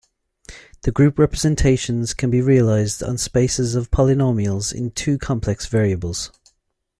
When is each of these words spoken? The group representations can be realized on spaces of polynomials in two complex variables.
The 0.81 0.91
group 0.91 1.19
representations 1.19 2.15
can 2.15 2.31
be 2.31 2.41
realized 2.41 3.03
on 3.03 3.19
spaces 3.19 3.75
of 3.75 3.91
polynomials 3.91 4.73
in 4.73 4.89
two 4.89 5.19
complex 5.19 5.67
variables. 5.67 6.31